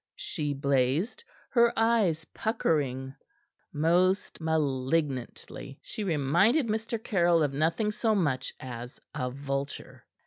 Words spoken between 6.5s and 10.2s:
Mr. Caryll of nothing so much as a vulture.